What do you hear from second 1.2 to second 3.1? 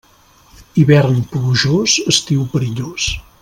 plujós, estiu perillós.